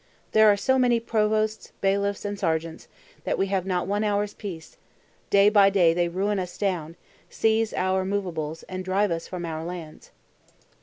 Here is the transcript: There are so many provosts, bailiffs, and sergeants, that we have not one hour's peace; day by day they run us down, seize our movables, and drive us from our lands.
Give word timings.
There 0.31 0.47
are 0.51 0.57
so 0.57 0.79
many 0.79 0.99
provosts, 0.99 1.73
bailiffs, 1.79 2.25
and 2.25 2.39
sergeants, 2.39 2.87
that 3.23 3.37
we 3.37 3.45
have 3.53 3.67
not 3.67 3.85
one 3.85 4.03
hour's 4.03 4.33
peace; 4.33 4.77
day 5.29 5.47
by 5.47 5.69
day 5.69 5.93
they 5.93 6.07
run 6.07 6.39
us 6.39 6.57
down, 6.57 6.95
seize 7.29 7.71
our 7.75 8.03
movables, 8.03 8.63
and 8.63 8.83
drive 8.83 9.11
us 9.11 9.27
from 9.27 9.45
our 9.45 9.63
lands. 9.63 10.09